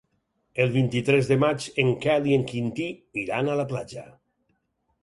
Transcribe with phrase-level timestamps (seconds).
[0.63, 2.89] El vint-i-tres de maig en Quel i en Quintí
[3.27, 4.11] iran a la platja.